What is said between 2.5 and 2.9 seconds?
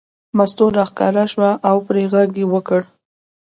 وکړ.